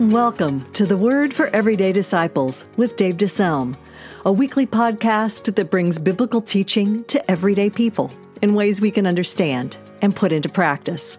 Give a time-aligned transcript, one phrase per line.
[0.00, 3.76] Welcome to the Word for Everyday Disciples with Dave DeSelm,
[4.24, 8.10] a weekly podcast that brings biblical teaching to everyday people
[8.42, 11.16] in ways we can understand and put into practice.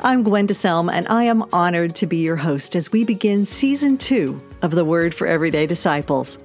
[0.00, 3.96] I'm Gwen DeSelm, and I am honored to be your host as we begin season
[3.96, 6.36] two of the Word for Everyday Disciples.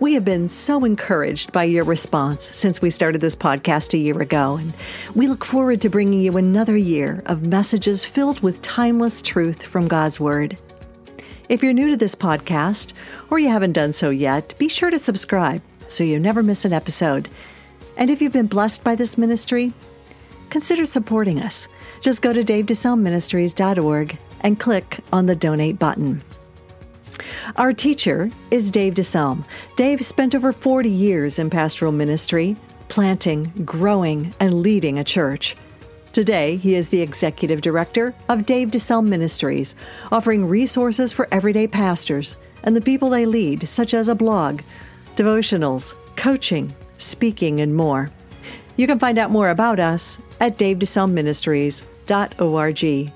[0.00, 4.20] We have been so encouraged by your response since we started this podcast a year
[4.20, 4.72] ago, and
[5.14, 9.86] we look forward to bringing you another year of messages filled with timeless truth from
[9.86, 10.58] God's Word.
[11.50, 12.92] If you're new to this podcast,
[13.28, 16.72] or you haven't done so yet, be sure to subscribe so you never miss an
[16.72, 17.28] episode.
[17.96, 19.72] And if you've been blessed by this ministry,
[20.48, 21.66] consider supporting us.
[22.02, 26.22] Just go to davedeselmministries.org and click on the donate button.
[27.56, 29.44] Our teacher is Dave DeSelm.
[29.74, 32.54] Dave spent over 40 years in pastoral ministry,
[32.86, 35.56] planting, growing, and leading a church.
[36.12, 39.76] Today, he is the executive director of Dave DeSelm Ministries,
[40.10, 44.62] offering resources for everyday pastors and the people they lead, such as a blog,
[45.14, 48.10] devotionals, coaching, speaking, and more.
[48.76, 53.12] You can find out more about us at davedeselmministries.org.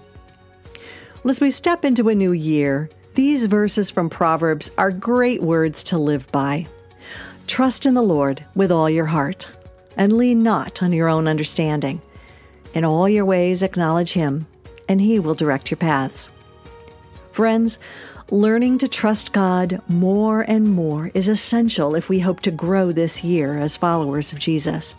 [1.22, 5.82] Well, as we step into a new year, these verses from Proverbs are great words
[5.84, 6.66] to live by.
[7.48, 9.48] Trust in the Lord with all your heart,
[9.96, 12.00] and lean not on your own understanding.
[12.74, 14.46] In all your ways, acknowledge Him,
[14.88, 16.30] and He will direct your paths.
[17.30, 17.78] Friends,
[18.30, 23.22] learning to trust God more and more is essential if we hope to grow this
[23.22, 24.96] year as followers of Jesus.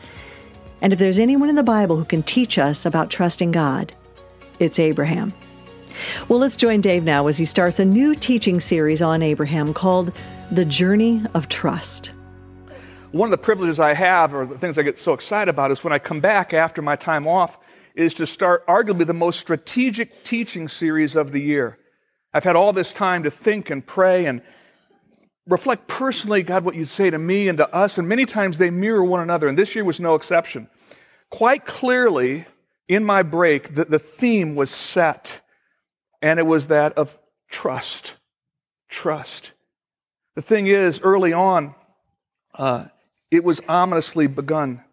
[0.82, 3.94] And if there's anyone in the Bible who can teach us about trusting God,
[4.60, 5.34] it's Abraham.
[6.30, 10.14] Well, let's join Dave now as he starts a new teaching series on Abraham called
[10.52, 12.14] The Journey of Trust.
[13.12, 15.84] One of the privileges I have, or the things I get so excited about, is
[15.84, 17.58] when I come back after my time off,
[17.96, 21.78] is to start arguably the most strategic teaching series of the year.
[22.34, 24.42] I've had all this time to think and pray and
[25.48, 28.70] reflect personally, God, what you'd say to me and to us, and many times they
[28.70, 30.68] mirror one another, and this year was no exception.
[31.30, 32.46] Quite clearly,
[32.88, 35.42] in my break, the, the theme was set
[36.22, 37.18] and it was that of
[37.50, 38.16] trust.
[38.90, 39.52] Trust.
[40.36, 41.76] The thing is, early on,
[42.56, 42.86] uh,
[43.32, 44.84] it was ominously begun.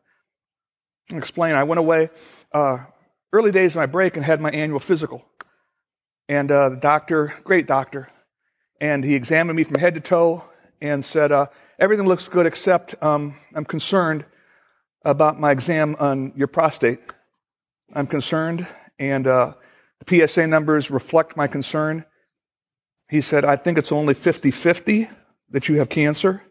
[1.10, 1.54] I'll explain.
[1.54, 2.10] I went away
[2.52, 2.78] uh,
[3.32, 5.24] early days of my break and had my annual physical.
[6.28, 8.08] And uh, the doctor, great doctor,
[8.80, 10.44] and he examined me from head to toe
[10.80, 11.46] and said, uh,
[11.78, 14.24] Everything looks good except um, I'm concerned
[15.04, 17.00] about my exam on your prostate.
[17.92, 18.66] I'm concerned,
[18.98, 19.54] and uh,
[20.04, 22.04] the PSA numbers reflect my concern.
[23.10, 25.10] He said, I think it's only 50 50
[25.50, 26.42] that you have cancer.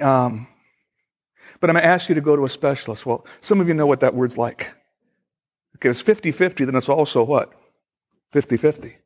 [0.00, 0.46] Um,
[1.60, 3.04] but I'm going to ask you to go to a specialist.
[3.04, 4.72] Well, some of you know what that word's like.
[5.80, 7.52] Okay, it's 50 50, then it's also what?
[8.32, 8.96] 50 50.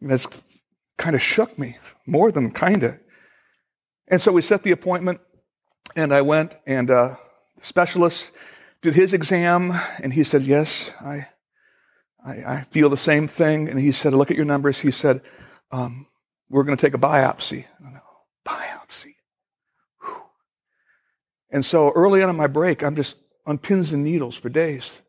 [0.00, 0.28] That's
[0.96, 2.98] kind of shook me, more than kind of.
[4.06, 5.20] And so we set the appointment,
[5.96, 7.16] and I went, and uh,
[7.58, 8.30] the specialist
[8.80, 11.26] did his exam, and he said, Yes, I,
[12.24, 13.68] I, I feel the same thing.
[13.68, 14.80] And he said, Look at your numbers.
[14.80, 15.20] He said,
[15.72, 16.06] um,
[16.48, 17.64] We're going to take a biopsy.
[18.46, 19.14] biopsy.
[20.00, 20.22] Whew.
[21.50, 23.16] And so early on in my break, I'm just
[23.46, 25.02] on pins and needles for days.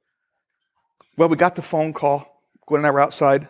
[1.15, 2.41] Well, we got the phone call.
[2.65, 3.47] Gwen and I were outside,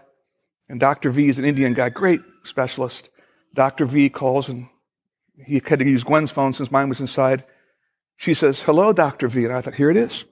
[0.67, 1.11] and Dr.
[1.11, 3.09] V is an Indian guy, great specialist.
[3.53, 3.85] Dr.
[3.85, 4.67] V calls, and
[5.45, 7.45] he had to use Gwen's phone since mine was inside.
[8.17, 9.27] She says, Hello, Dr.
[9.27, 9.45] V.
[9.45, 10.25] And I thought, Here it is.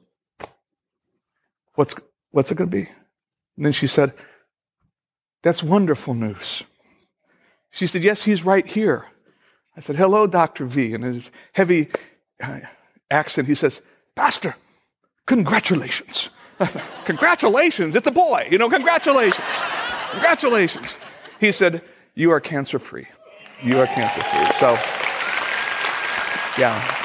[1.75, 1.95] What's,
[2.31, 2.89] what's it going to be?
[3.57, 4.13] And then she said,
[5.43, 6.63] That's wonderful news.
[7.69, 9.05] She said, Yes, he's right here.
[9.77, 10.65] I said, Hello, Dr.
[10.65, 10.93] V.
[10.93, 11.89] And in his heavy
[12.41, 12.61] uh,
[13.09, 13.81] accent, he says,
[14.15, 14.55] Pastor,
[15.27, 16.29] congratulations.
[17.05, 17.95] congratulations.
[17.95, 19.45] It's a boy, you know, congratulations.
[20.11, 20.97] congratulations.
[21.39, 21.81] He said,
[22.15, 23.07] You are cancer free.
[23.63, 24.45] You are cancer free.
[24.59, 24.77] So,
[26.59, 26.97] yeah.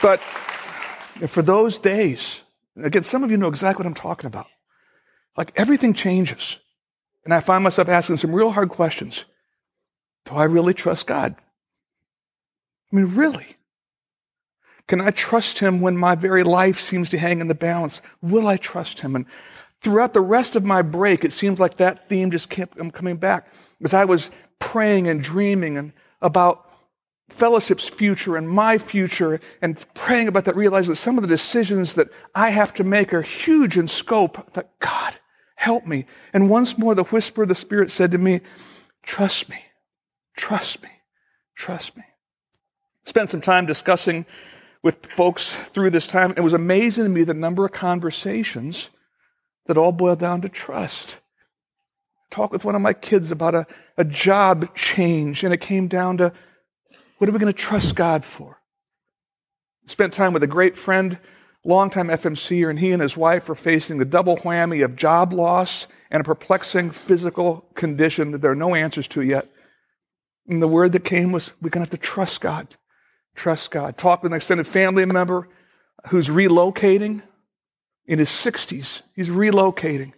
[0.00, 0.20] But
[1.28, 2.40] for those days,
[2.76, 4.46] again, some of you know exactly what I'm talking about.
[5.36, 6.58] Like everything changes.
[7.24, 9.24] And I find myself asking some real hard questions.
[10.24, 11.36] Do I really trust God?
[12.92, 13.56] I mean, really?
[14.92, 18.02] Can I trust Him when my very life seems to hang in the balance?
[18.20, 19.16] Will I trust Him?
[19.16, 19.24] And
[19.80, 23.50] throughout the rest of my break, it seems like that theme just kept coming back
[23.82, 26.70] as I was praying and dreaming and about
[27.30, 31.94] fellowship's future and my future and praying about that, realizing that some of the decisions
[31.94, 34.52] that I have to make are huge in scope.
[34.52, 35.16] That God,
[35.54, 36.04] Help me.
[36.34, 38.42] And once more, the whisper of the Spirit said to me,
[39.02, 39.64] Trust me,
[40.36, 40.90] trust me,
[41.56, 42.02] trust me.
[43.04, 44.26] Spent some time discussing
[44.82, 46.34] with folks through this time.
[46.36, 48.90] It was amazing to me the number of conversations
[49.66, 51.18] that all boiled down to trust.
[52.30, 56.16] talk with one of my kids about a, a job change, and it came down
[56.16, 56.32] to
[57.18, 58.60] what are we going to trust God for?
[59.86, 61.18] Spent time with a great friend,
[61.64, 65.86] longtime FMCer, and he and his wife were facing the double whammy of job loss
[66.10, 69.48] and a perplexing physical condition that there are no answers to yet.
[70.48, 72.76] And the word that came was, we're going to have to trust God.
[73.34, 73.96] Trust God.
[73.96, 75.48] Talk with an extended family member
[76.08, 77.22] who's relocating
[78.06, 79.02] in his 60s.
[79.14, 80.12] He's relocating.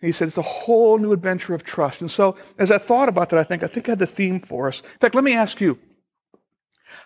[0.00, 2.00] He said it's a whole new adventure of trust.
[2.00, 4.40] And so, as I thought about that, I think I think I had the theme
[4.40, 4.80] for us.
[4.80, 5.78] In fact, let me ask you: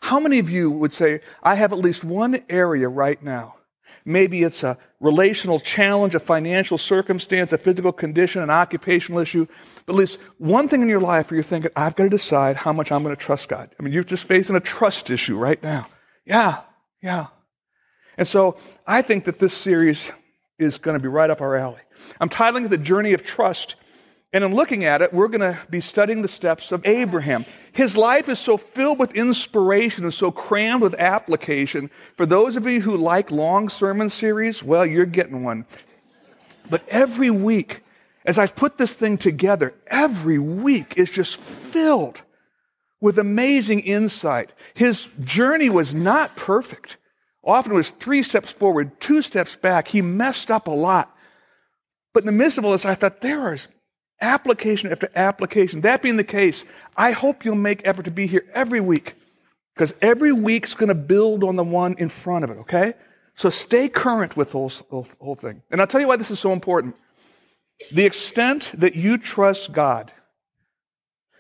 [0.01, 3.57] How many of you would say I have at least one area right now?
[4.05, 9.47] Maybe it's a relational challenge, a financial circumstance, a physical condition, an occupational issue.
[9.85, 12.57] But at least one thing in your life where you're thinking, I've got to decide
[12.57, 13.71] how much I'm going to trust God.
[13.79, 15.87] I mean, you're just facing a trust issue right now.
[16.25, 16.61] Yeah,
[17.03, 17.27] yeah.
[18.17, 18.57] And so
[18.87, 20.11] I think that this series
[20.59, 21.81] is going to be right up our alley.
[22.21, 23.77] I'm titling it The Journey of Trust.
[24.37, 27.47] And in looking at it, we're going to be studying the steps of Abraham.
[27.73, 31.91] His life is so filled with inspiration and so crammed with application.
[32.19, 35.65] For those of you who like long sermon series, well, you're getting one.
[36.69, 37.83] But every week,
[38.27, 42.21] as I've put this thing together, every week is just filled
[43.01, 44.53] with amazing insight.
[44.75, 46.99] His journey was not perfect.
[47.43, 49.89] Often it was three steps forward, two steps back.
[49.89, 51.17] He messed up a lot.
[52.13, 53.69] But in the midst of all this, I thought there is
[54.21, 55.83] application after application.
[55.83, 56.65] That being the case,
[56.97, 59.15] I hope you'll make effort to be here every week
[59.75, 62.95] because every week's going to build on the one in front of it, okay?
[63.35, 65.63] So stay current with the whole, whole, thing.
[65.71, 66.97] And I'll tell you why this is so important.
[67.93, 70.13] The extent that you trust God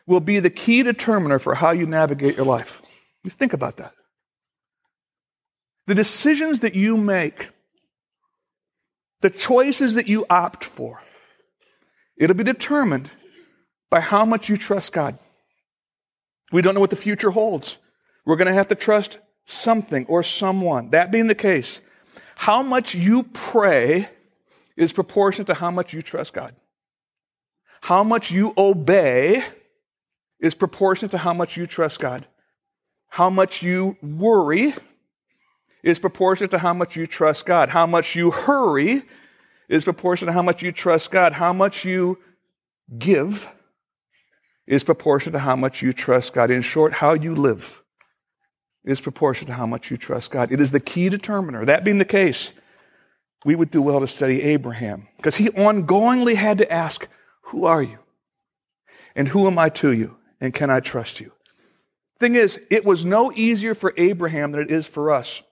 [0.06, 2.82] will be the key determiner for how you navigate your life.
[3.24, 3.92] Just think about that.
[5.86, 7.48] The decisions that you make,
[9.22, 11.00] the choices that you opt for,
[12.16, 13.10] it'll be determined
[13.90, 15.18] by how much you trust God.
[16.52, 17.78] We don't know what the future holds.
[18.24, 20.90] We're going to have to trust something or someone.
[20.90, 21.80] That being the case,
[22.36, 24.08] how much you pray
[24.76, 26.54] is proportionate to how much you trust God.
[27.82, 29.44] How much you obey
[30.40, 32.26] is proportionate to how much you trust God.
[33.08, 34.74] How much you worry
[35.82, 37.70] is proportionate to how much you trust God.
[37.70, 39.04] How much you hurry
[39.68, 41.32] is proportionate to how much you trust God.
[41.34, 42.18] How much you
[42.98, 43.48] give
[44.66, 46.50] is proportionate to how much you trust God.
[46.50, 47.82] In short, how you live
[48.84, 50.52] is proportionate to how much you trust God.
[50.52, 51.64] It is the key determiner.
[51.64, 52.52] That being the case,
[53.44, 57.06] we would do well to study Abraham because he ongoingly had to ask,
[57.42, 57.98] Who are you?
[59.14, 60.16] And who am I to you?
[60.40, 61.32] And can I trust you?
[62.18, 65.42] Thing is, it was no easier for Abraham than it is for us.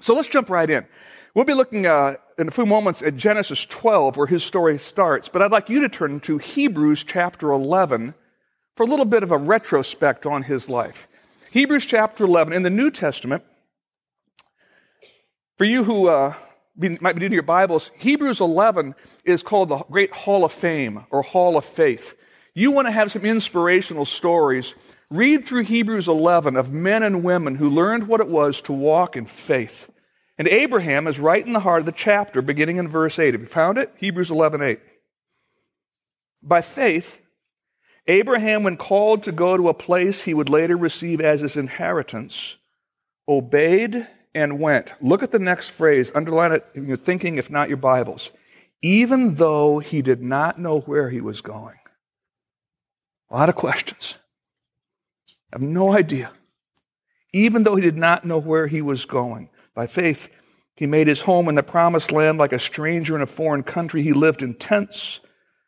[0.00, 0.86] So let's jump right in.
[1.34, 5.28] We'll be looking uh, in a few moments at Genesis 12, where his story starts,
[5.28, 8.14] but I'd like you to turn to Hebrews chapter 11
[8.76, 11.06] for a little bit of a retrospect on his life.
[11.52, 13.44] Hebrews chapter 11 in the New Testament,
[15.56, 16.34] for you who uh,
[16.76, 20.52] be, might be new to your Bibles, Hebrews 11 is called the Great Hall of
[20.52, 22.14] Fame or Hall of Faith.
[22.54, 24.74] You want to have some inspirational stories
[25.10, 29.16] Read through Hebrews 11 of men and women who learned what it was to walk
[29.16, 29.90] in faith.
[30.40, 33.34] And Abraham is right in the heart of the chapter, beginning in verse 8.
[33.34, 33.92] Have you found it?
[33.98, 34.80] Hebrews 11 8.
[36.42, 37.20] By faith,
[38.06, 42.56] Abraham, when called to go to a place he would later receive as his inheritance,
[43.28, 44.94] obeyed and went.
[45.02, 48.30] Look at the next phrase, underline it in your thinking, if not your Bibles.
[48.80, 51.76] Even though he did not know where he was going.
[53.28, 54.14] A lot of questions.
[55.52, 56.32] I have no idea.
[57.30, 60.28] Even though he did not know where he was going, by faith,
[60.74, 64.02] he made his home in the promised land like a stranger in a foreign country.
[64.02, 65.20] He lived in tents,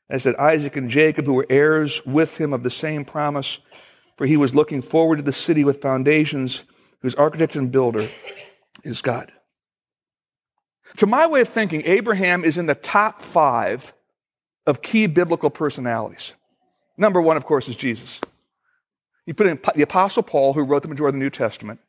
[0.09, 3.59] as did Isaac and Jacob, who were heirs with him of the same promise.
[4.17, 6.65] For he was looking forward to the city with foundations,
[7.01, 8.09] whose architect and builder
[8.85, 9.33] is God.
[10.99, 13.93] To my way of thinking, Abraham is in the top five
[14.67, 16.35] of key biblical personalities.
[16.97, 18.21] Number one, of course, is Jesus.
[19.27, 21.81] You put in the Apostle Paul, who wrote the majority of the New Testament.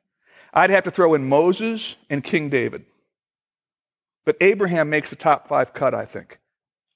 [0.54, 2.86] I'd have to throw in Moses and King David.
[4.26, 6.40] But Abraham makes the top five cut, I think.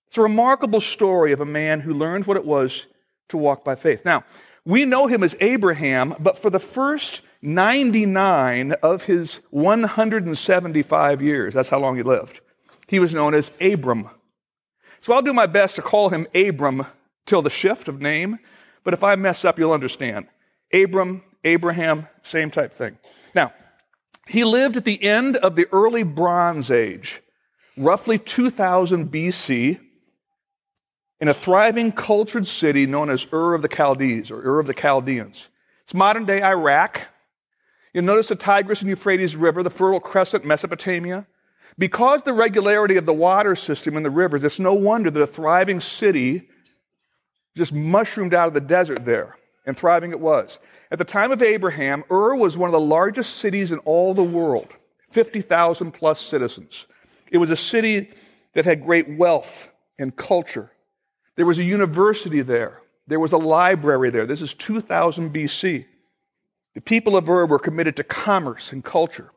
[0.07, 2.85] It's a remarkable story of a man who learned what it was
[3.29, 4.05] to walk by faith.
[4.05, 4.23] Now,
[4.63, 11.69] we know him as Abraham, but for the first 99 of his 175 years, that's
[11.69, 12.41] how long he lived,
[12.87, 14.09] he was known as Abram.
[15.01, 16.85] So I'll do my best to call him Abram
[17.25, 18.39] till the shift of name,
[18.83, 20.27] but if I mess up, you'll understand.
[20.73, 22.97] Abram, Abraham, same type thing.
[23.33, 23.53] Now,
[24.27, 27.21] he lived at the end of the early Bronze Age,
[27.77, 29.79] roughly 2000 BC.
[31.19, 34.73] in a thriving, cultured city known as Ur of the Chaldees or Ur of the
[34.73, 35.49] Chaldeans.
[35.83, 37.07] It's modern day Iraq.
[37.93, 41.25] You'll notice the Tigris and Euphrates River, the Fertile Crescent, Mesopotamia.
[41.79, 45.27] Because the regularity of the water system in the rivers, it's no wonder that a
[45.27, 46.49] thriving city
[47.55, 49.35] just mushroomed out of the desert there,
[49.67, 50.57] and thriving it was.
[50.89, 54.23] At the time of Abraham, Ur was one of the largest cities in all the
[54.23, 54.69] world,
[55.11, 56.87] 50,000 plus citizens.
[57.29, 58.09] It was a city
[58.53, 59.69] that had great wealth
[59.99, 60.71] and culture.
[61.35, 62.81] There was a university there.
[63.07, 64.25] There was a library there.
[64.25, 65.85] This is 2000 BC.
[66.73, 69.31] The people of Ur were committed to commerce and culture.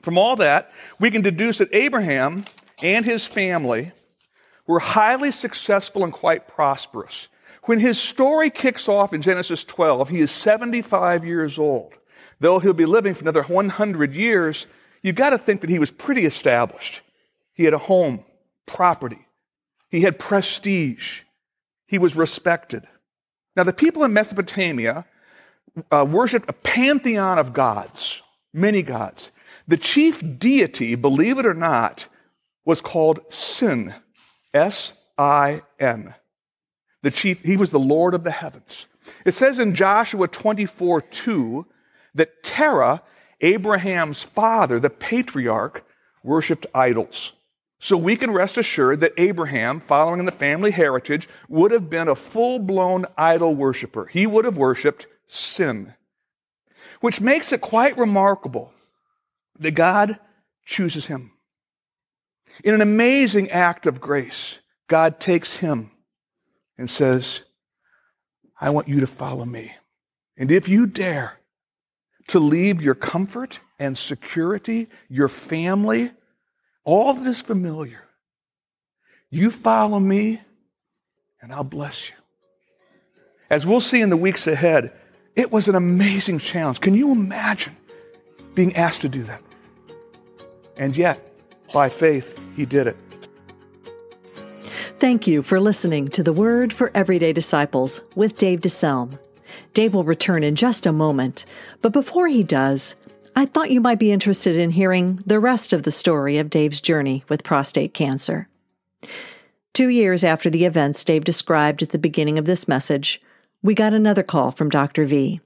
[0.00, 2.44] From all that, we can deduce that Abraham
[2.80, 3.92] and his family
[4.66, 7.28] were highly successful and quite prosperous.
[7.64, 11.92] When his story kicks off in Genesis 12, he is 75 years old.
[12.40, 14.66] Though he'll be living for another 100 years,
[15.02, 17.02] you've got to think that he was pretty established.
[17.52, 18.24] He had a home,
[18.66, 19.26] property,
[19.88, 21.20] he had prestige.
[21.86, 22.86] He was respected.
[23.56, 25.04] Now, the people in Mesopotamia
[25.90, 28.22] uh, worshiped a pantheon of gods,
[28.54, 29.32] many gods.
[29.66, 32.06] The chief deity, believe it or not,
[32.64, 33.94] was called Sin.
[34.54, 36.14] S I N.
[37.02, 38.86] The chief, he was the Lord of the heavens.
[39.24, 41.66] It says in Joshua 24 2
[42.14, 43.02] that Terah,
[43.40, 45.86] Abraham's father, the patriarch,
[46.22, 47.32] worshiped idols.
[47.78, 52.08] So we can rest assured that Abraham, following in the family heritage, would have been
[52.08, 54.06] a full blown idol worshiper.
[54.06, 55.94] He would have worshiped sin.
[57.00, 58.74] Which makes it quite remarkable
[59.58, 60.18] that God
[60.66, 61.32] chooses him.
[62.62, 65.90] In an amazing act of grace, God takes him
[66.80, 67.44] and says,
[68.58, 69.74] I want you to follow me.
[70.38, 71.38] And if you dare
[72.28, 76.10] to leave your comfort and security, your family,
[76.82, 78.08] all that is familiar.
[79.28, 80.40] You follow me,
[81.42, 82.16] and I'll bless you.
[83.50, 84.90] As we'll see in the weeks ahead,
[85.36, 86.80] it was an amazing challenge.
[86.80, 87.76] Can you imagine
[88.54, 89.42] being asked to do that?
[90.78, 91.20] And yet,
[91.74, 92.96] by faith, he did it.
[95.00, 99.18] Thank you for listening to the Word for Everyday Disciples with Dave DeSelm.
[99.72, 101.46] Dave will return in just a moment,
[101.80, 102.96] but before he does,
[103.34, 106.82] I thought you might be interested in hearing the rest of the story of Dave's
[106.82, 108.50] journey with prostate cancer.
[109.72, 113.22] Two years after the events Dave described at the beginning of this message,
[113.62, 115.06] we got another call from Dr.
[115.06, 115.40] V.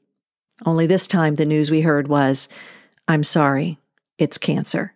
[0.66, 2.48] Only this time the news we heard was,
[3.06, 3.78] I'm sorry,
[4.18, 4.94] it's cancer.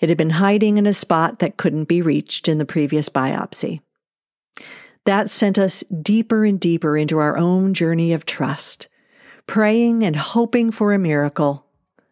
[0.00, 3.80] It had been hiding in a spot that couldn't be reached in the previous biopsy.
[5.04, 8.88] That sent us deeper and deeper into our own journey of trust
[9.46, 11.66] praying and hoping for a miracle,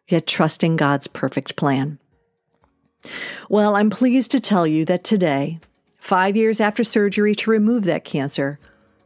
[0.09, 2.00] yet trusting God's perfect plan.
[3.49, 5.61] Well, I'm pleased to tell you that today,
[6.00, 8.59] five years after surgery to remove that cancer,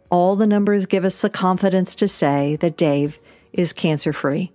[0.08, 3.18] all the numbers give us the confidence to say that Dave
[3.52, 4.50] is cancer free.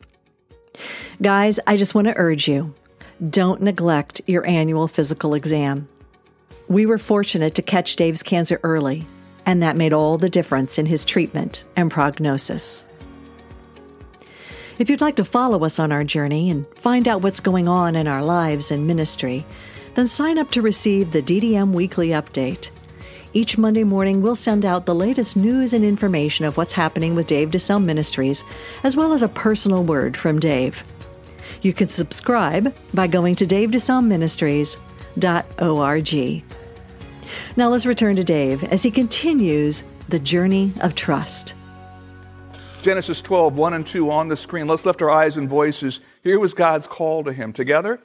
[1.21, 2.73] Guys, I just want to urge you
[3.29, 5.87] don't neglect your annual physical exam.
[6.67, 9.05] We were fortunate to catch Dave's cancer early,
[9.45, 12.85] and that made all the difference in his treatment and prognosis.
[14.77, 17.95] If you'd like to follow us on our journey and find out what's going on
[17.95, 19.45] in our lives and ministry,
[19.95, 22.69] then sign up to receive the DDM Weekly Update.
[23.33, 27.27] Each Monday morning, we'll send out the latest news and information of what's happening with
[27.27, 28.43] Dave DeSelm Ministries,
[28.83, 30.83] as well as a personal word from Dave.
[31.61, 36.43] You can subscribe by going to davedeselmministries.org.
[37.55, 41.53] Now let's return to Dave as he continues the journey of trust.
[42.81, 44.67] Genesis 12, 1 and 2 on the screen.
[44.67, 45.99] Let's lift our eyes and voices.
[46.23, 47.51] Here was God's call to him.
[47.51, 47.99] Together,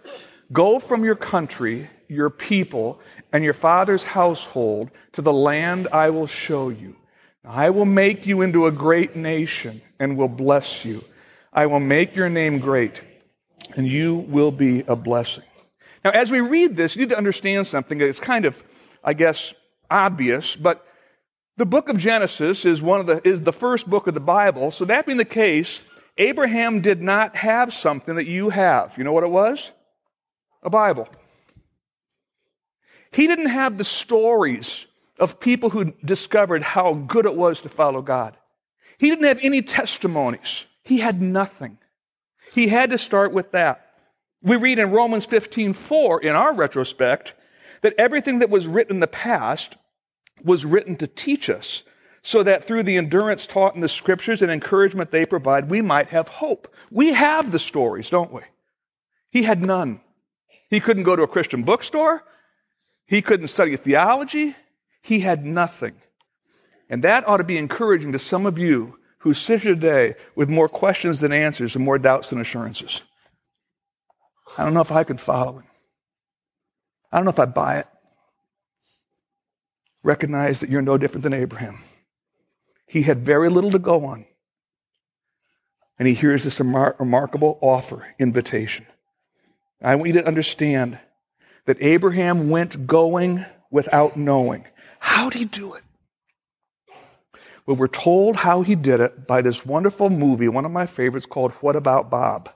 [0.52, 3.00] go from your country, your people,
[3.32, 6.96] and your father's household to the land I will show you.
[7.44, 11.04] I will make you into a great nation and will bless you.
[11.52, 13.02] I will make your name great,
[13.76, 15.44] and you will be a blessing.
[16.04, 18.62] Now, as we read this, you need to understand something that's kind of,
[19.04, 19.54] I guess,
[19.90, 20.86] obvious, but
[21.56, 24.70] the book of Genesis is one of the is the first book of the Bible.
[24.70, 25.82] So that being the case,
[26.18, 28.96] Abraham did not have something that you have.
[28.96, 29.70] You know what it was?
[30.62, 31.08] A Bible.
[33.12, 34.86] He didn't have the stories
[35.18, 38.36] of people who discovered how good it was to follow God.
[38.98, 40.66] He didn't have any testimonies.
[40.82, 41.78] He had nothing.
[42.52, 43.86] He had to start with that.
[44.42, 47.34] We read in Romans 15 4 in our retrospect
[47.80, 49.76] that everything that was written in the past
[50.44, 51.82] was written to teach us
[52.22, 56.08] so that through the endurance taught in the scriptures and encouragement they provide, we might
[56.08, 56.72] have hope.
[56.90, 58.42] We have the stories, don't we?
[59.30, 60.00] He had none.
[60.68, 62.22] He couldn't go to a Christian bookstore.
[63.06, 64.56] He couldn't study theology.
[65.00, 65.94] He had nothing.
[66.88, 70.48] And that ought to be encouraging to some of you who sit here today with
[70.48, 73.02] more questions than answers and more doubts than assurances.
[74.58, 75.64] I don't know if I can follow it.
[77.10, 77.86] I don't know if I buy it.
[80.02, 81.78] Recognize that you're no different than Abraham.
[82.86, 84.26] He had very little to go on.
[85.98, 88.86] And he hears this remarkable offer, invitation.
[89.80, 90.98] I want you to understand
[91.66, 94.64] that Abraham went going without knowing.
[94.98, 95.82] How did he do it?
[97.66, 101.26] Well, we're told how he did it by this wonderful movie, one of my favorites
[101.26, 102.50] called What About Bob?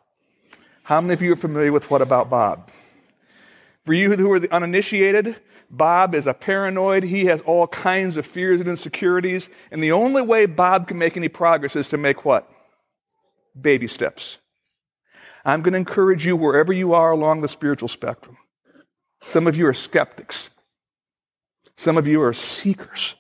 [0.82, 2.70] How many of you are familiar with What About Bob?
[3.84, 5.36] For you who are the uninitiated,
[5.70, 7.04] Bob is a paranoid.
[7.04, 9.48] He has all kinds of fears and insecurities.
[9.70, 12.50] And the only way Bob can make any progress is to make what?
[13.60, 14.38] Baby steps.
[15.44, 18.36] I'm going to encourage you wherever you are along the spiritual spectrum.
[19.22, 20.50] Some of you are skeptics.
[21.76, 23.14] Some of you are seekers.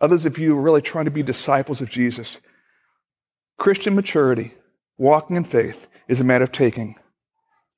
[0.00, 2.40] Others of you are really trying to be disciples of Jesus.
[3.58, 4.54] Christian maturity,
[4.98, 6.96] walking in faith, is a matter of taking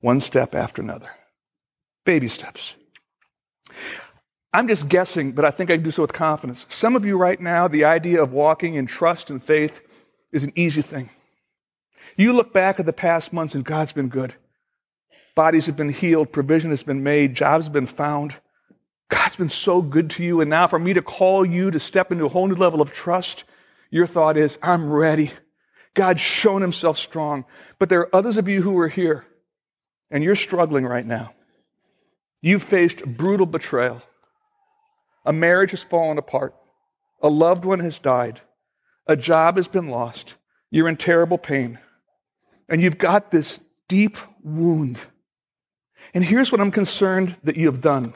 [0.01, 1.09] one step after another.
[2.05, 2.75] Baby steps.
[4.53, 6.65] I'm just guessing, but I think I can do so with confidence.
[6.69, 9.81] Some of you right now, the idea of walking in trust and faith
[10.31, 11.09] is an easy thing.
[12.15, 14.33] You look back at the past months and God's been good.
[15.35, 18.35] Bodies have been healed, provision has been made, jobs have been found.
[19.09, 20.41] God's been so good to you.
[20.41, 22.91] And now for me to call you to step into a whole new level of
[22.91, 23.43] trust,
[23.89, 25.31] your thought is, I'm ready.
[25.93, 27.45] God's shown himself strong.
[27.79, 29.25] But there are others of you who are here
[30.11, 31.33] and you're struggling right now.
[32.41, 34.01] You've faced brutal betrayal.
[35.25, 36.55] A marriage has fallen apart.
[37.21, 38.41] A loved one has died.
[39.07, 40.35] A job has been lost.
[40.69, 41.79] You're in terrible pain.
[42.69, 44.99] And you've got this deep wound.
[46.13, 48.13] And here's what I'm concerned that you have done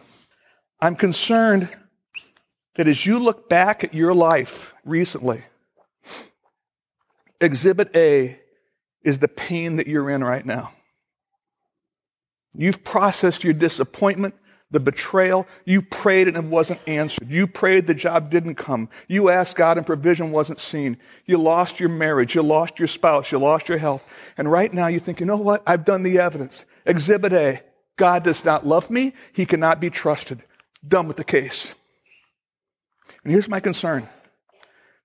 [0.82, 1.70] I'm concerned
[2.76, 5.44] that as you look back at your life recently,
[7.40, 8.40] exhibit A
[9.04, 10.72] is the pain that you're in right now.
[12.56, 14.34] You've processed your disappointment,
[14.72, 15.48] the betrayal.
[15.66, 17.30] You prayed and it wasn't answered.
[17.30, 18.90] You prayed, the job didn't come.
[19.08, 20.98] You asked God and provision wasn't seen.
[21.26, 22.36] You lost your marriage.
[22.36, 23.32] You lost your spouse.
[23.32, 24.04] You lost your health.
[24.38, 25.62] And right now you think, you know what?
[25.68, 26.66] I've done the evidence.
[26.86, 27.62] Exhibit A
[27.98, 29.14] God does not love me.
[29.32, 30.44] He cannot be trusted.
[30.88, 31.74] Done with the case.
[33.24, 34.08] And here's my concern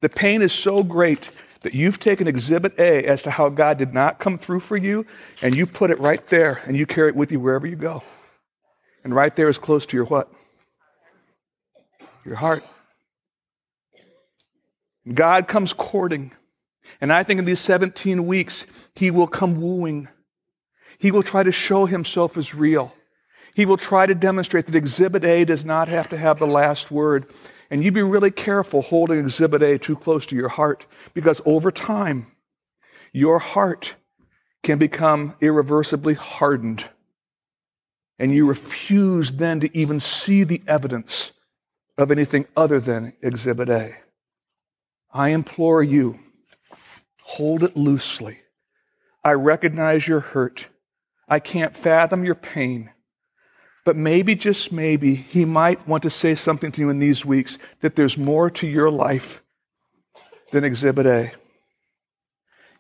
[0.01, 1.31] the pain is so great
[1.62, 5.07] that you've taken exhibit A as to how God did not come through for you,
[5.43, 8.03] and you put it right there, and you carry it with you wherever you go.
[9.03, 10.31] And right there is close to your what?
[12.25, 12.65] Your heart.
[15.12, 16.33] God comes courting.
[17.01, 20.09] And I think in these 17 weeks, He will come wooing.
[20.99, 22.95] He will try to show Himself as real.
[23.57, 26.90] He will try to demonstrate that Exhibit A does not have to have the last
[26.90, 27.25] word.
[27.71, 31.71] And you be really careful holding Exhibit A too close to your heart because over
[31.71, 32.27] time,
[33.14, 33.95] your heart
[34.62, 36.90] can become irreversibly hardened.
[38.19, 41.33] And you refuse then to even see the evidence
[41.97, 43.95] of anything other than Exhibit A.
[45.14, 46.19] I implore you,
[47.23, 48.40] hold it loosely.
[49.25, 50.69] I recognize your hurt.
[51.27, 52.90] I can't fathom your pain.
[53.87, 57.57] But maybe, just maybe, he might want to say something to you in these weeks
[57.83, 59.44] that there's more to your life
[60.51, 61.33] than Exhibit A.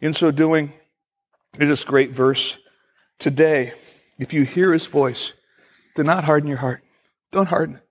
[0.00, 0.72] In so doing,
[1.52, 2.58] there's this great verse.
[3.20, 3.72] Today,
[4.18, 5.32] if you hear his voice,
[5.94, 6.82] do not harden your heart.
[7.30, 7.82] Don't harden it.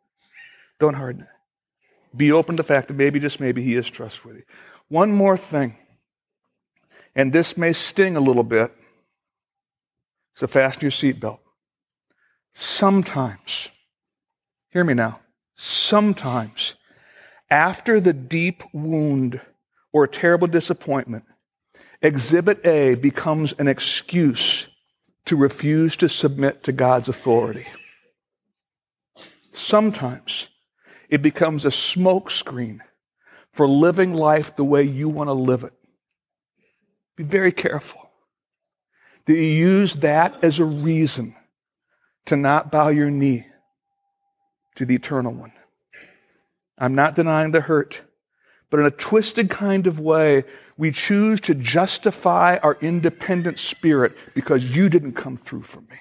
[0.77, 2.17] Don't harden it.
[2.17, 4.43] Be open to the fact that maybe, just maybe, he is trustworthy.
[4.89, 5.77] One more thing,
[7.15, 8.73] and this may sting a little bit,
[10.33, 11.39] so fasten your seatbelt.
[12.57, 13.67] Sometimes,
[14.69, 15.19] hear me now,
[15.55, 16.75] sometimes
[17.49, 19.41] after the deep wound
[19.91, 21.25] or terrible disappointment,
[22.01, 24.69] Exhibit A becomes an excuse
[25.25, 27.67] to refuse to submit to God's authority.
[29.51, 30.47] Sometimes
[31.09, 32.79] it becomes a smokescreen
[33.51, 35.73] for living life the way you want to live it.
[37.17, 38.09] Be very careful
[39.25, 41.34] that you use that as a reason
[42.25, 43.45] to not bow your knee
[44.75, 45.53] to the eternal one.
[46.77, 48.01] I'm not denying the hurt,
[48.69, 50.43] but in a twisted kind of way,
[50.77, 55.97] we choose to justify our independent spirit because you didn't come through for me.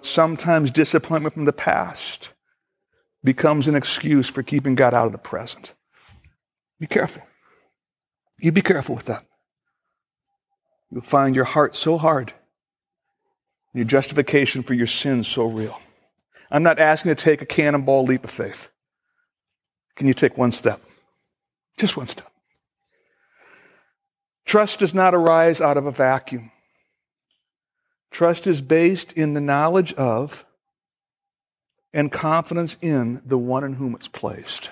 [0.00, 2.32] Sometimes disappointment from the past
[3.22, 5.74] becomes an excuse for keeping God out of the present.
[6.78, 7.22] Be careful.
[8.38, 9.24] You be careful with that.
[10.90, 12.32] You'll find your heart so hard
[13.76, 15.78] your justification for your sins so real.
[16.50, 18.70] I'm not asking you to take a cannonball leap of faith.
[19.96, 20.80] Can you take one step?
[21.76, 22.30] Just one step.
[24.46, 26.52] Trust does not arise out of a vacuum.
[28.10, 30.46] Trust is based in the knowledge of
[31.92, 34.70] and confidence in the one in whom it's placed.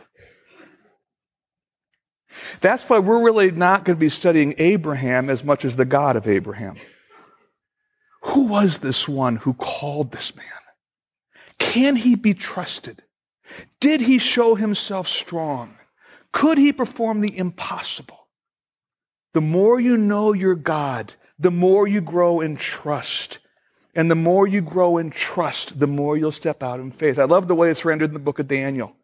[2.61, 6.17] That's why we're really not going to be studying Abraham as much as the God
[6.17, 6.77] of Abraham.
[8.35, 10.47] Who was this one who called this man?
[11.59, 13.05] Can he be trusted?
[13.79, 15.77] Did he show himself strong?
[16.33, 18.27] Could he perform the impossible?
[19.35, 23.39] The more you know your God, the more you grow in trust.
[23.95, 27.21] And the more you grow in trust, the more you'll step out in faith.
[27.21, 28.97] I love the way it's rendered in the book of Daniel.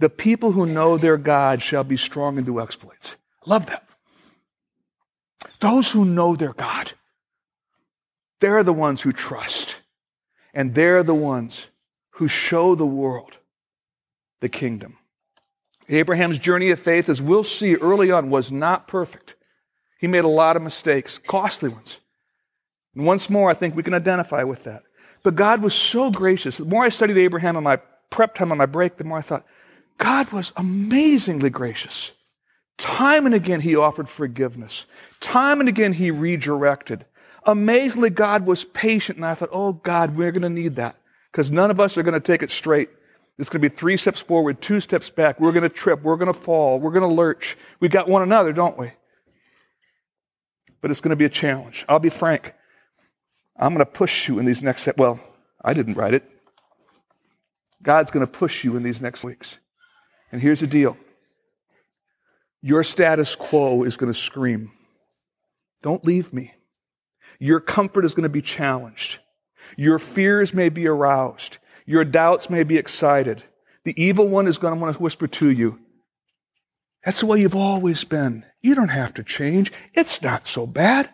[0.00, 3.16] The people who know their God shall be strong and do exploits.
[3.46, 3.86] Love that.
[5.60, 6.92] Those who know their God,
[8.40, 9.76] they're the ones who trust.
[10.52, 11.68] And they're the ones
[12.12, 13.36] who show the world
[14.40, 14.96] the kingdom.
[15.88, 19.34] Abraham's journey of faith, as we'll see early on, was not perfect.
[19.98, 22.00] He made a lot of mistakes, costly ones.
[22.94, 24.82] And once more, I think we can identify with that.
[25.22, 26.56] But God was so gracious.
[26.56, 27.76] The more I studied Abraham in my
[28.08, 29.44] prep time on my break, the more I thought,
[29.98, 32.12] God was amazingly gracious.
[32.78, 34.86] Time and again, he offered forgiveness.
[35.20, 37.04] Time and again, he redirected.
[37.44, 39.16] Amazingly, God was patient.
[39.16, 40.96] And I thought, oh, God, we're going to need that
[41.30, 42.90] because none of us are going to take it straight.
[43.38, 45.40] It's going to be three steps forward, two steps back.
[45.40, 46.02] We're going to trip.
[46.02, 46.78] We're going to fall.
[46.78, 47.56] We're going to lurch.
[47.80, 48.92] We got one another, don't we?
[50.82, 51.86] But it's going to be a challenge.
[51.88, 52.54] I'll be frank.
[53.56, 54.88] I'm going to push you in these next.
[54.96, 55.20] Well,
[55.64, 56.24] I didn't write it.
[57.82, 59.58] God's going to push you in these next weeks.
[60.32, 60.96] And here's the deal
[62.62, 64.72] your status quo is going to scream,
[65.82, 66.54] Don't leave me.
[67.40, 69.18] Your comfort is going to be challenged.
[69.76, 71.58] Your fears may be aroused.
[71.86, 73.42] Your doubts may be excited.
[73.82, 75.80] The evil one is going to want to whisper to you,
[77.04, 78.44] That's the way you've always been.
[78.60, 79.72] You don't have to change.
[79.94, 81.10] It's not so bad.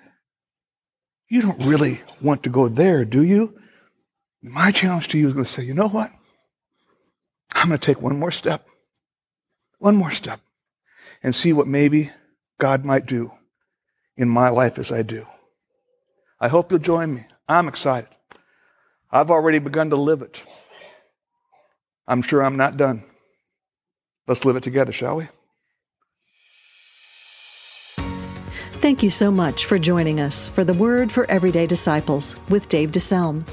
[1.31, 3.59] You don't really want to go there, do you?
[4.43, 6.13] My challenge to you is going to say, You know what?
[7.55, 8.67] I'm going to take one more step
[9.79, 10.41] one more step
[11.23, 12.11] and see what maybe
[12.59, 13.33] God might do
[14.17, 15.27] in my life as I do.
[16.39, 17.27] I hope you'll join me.
[17.49, 18.09] I'm excited.
[19.11, 20.43] I've already begun to live it.
[22.07, 23.05] I'm sure I'm not done.
[24.27, 25.29] Let's live it together, shall we?
[28.81, 32.93] Thank you so much for joining us for the Word for Everyday Disciples with Dave
[32.93, 33.49] DeSelm.